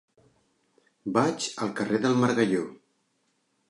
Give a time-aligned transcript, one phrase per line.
[1.19, 2.67] Vaig al carrer del Margalló.